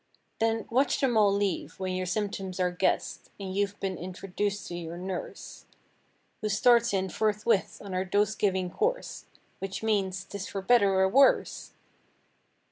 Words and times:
Then, 0.39 0.65
watch 0.71 0.99
them 0.99 1.15
all 1.15 1.31
leave, 1.31 1.79
when 1.79 1.93
your 1.93 2.07
symptoms 2.07 2.59
are 2.59 2.71
guessed. 2.71 3.29
And 3.39 3.55
you've 3.55 3.79
been 3.79 3.99
introduced 3.99 4.65
to 4.69 4.75
your 4.75 4.97
nurse. 4.97 5.67
Who 6.41 6.49
starts 6.49 6.91
in 6.91 7.09
forthwith 7.09 7.79
on 7.85 7.93
her 7.93 8.03
dose 8.03 8.33
giving 8.33 8.71
course 8.71 9.25
Which 9.59 9.83
means—" 9.83 10.23
'Tis 10.25 10.47
for 10.47 10.63
better 10.63 10.95
or 10.99 11.07
worse!" 11.07 11.73